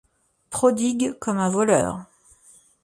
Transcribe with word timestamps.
Prodigue 0.49 1.13
comme 1.19 1.37
un 1.37 1.49
voleur! 1.51 2.05